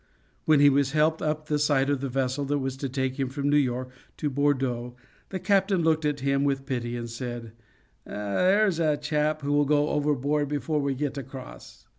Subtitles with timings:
[0.45, 3.29] When he was helped up the side of the vessel that was to take him
[3.29, 4.95] from New York to Bordeaux,
[5.29, 7.51] the captain looked at him with pity and said,
[8.03, 11.85] "There's a chap who will go overboard before we get across."